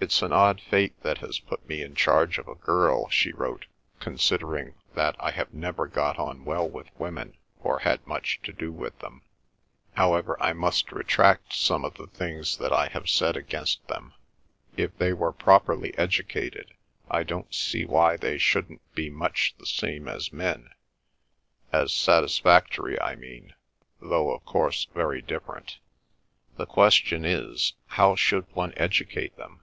"It's 0.00 0.22
an 0.22 0.32
odd 0.32 0.60
fate 0.60 0.98
that 1.02 1.18
has 1.18 1.40
put 1.40 1.68
me 1.68 1.82
in 1.82 1.96
charge 1.96 2.38
of 2.38 2.46
a 2.46 2.54
girl," 2.54 3.08
she 3.10 3.32
wrote, 3.32 3.66
"considering 3.98 4.74
that 4.94 5.16
I 5.18 5.32
have 5.32 5.52
never 5.52 5.88
got 5.88 6.20
on 6.20 6.44
well 6.44 6.66
with 6.70 6.86
women, 7.00 7.36
or 7.58 7.80
had 7.80 8.06
much 8.06 8.40
to 8.44 8.52
do 8.52 8.70
with 8.70 8.96
them. 9.00 9.22
However, 9.94 10.40
I 10.40 10.52
must 10.52 10.92
retract 10.92 11.52
some 11.52 11.84
of 11.84 11.94
the 11.94 12.06
things 12.06 12.58
that 12.58 12.72
I 12.72 12.86
have 12.90 13.08
said 13.08 13.36
against 13.36 13.86
them. 13.88 14.14
If 14.76 14.96
they 14.98 15.12
were 15.12 15.32
properly 15.32 15.92
educated 15.98 16.72
I 17.10 17.24
don't 17.24 17.52
see 17.52 17.84
why 17.84 18.16
they 18.16 18.38
shouldn't 18.38 18.82
be 18.94 19.10
much 19.10 19.56
the 19.58 19.66
same 19.66 20.06
as 20.08 20.32
men—as 20.32 21.92
satisfactory 21.92 22.98
I 23.00 23.16
mean; 23.16 23.52
though, 24.00 24.30
of 24.32 24.44
course, 24.44 24.86
very 24.94 25.20
different. 25.22 25.80
The 26.56 26.66
question 26.66 27.24
is, 27.24 27.74
how 27.86 28.14
should 28.14 28.46
one 28.54 28.72
educate 28.76 29.36
them. 29.36 29.62